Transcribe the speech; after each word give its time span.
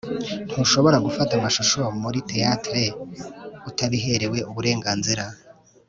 ntushobora 0.51 0.97
gufata 1.05 1.31
amashusho 1.35 1.81
muri 2.01 2.19
theatre 2.29 2.81
utabiherewe 3.69 4.37
uburenganzira 4.49 5.23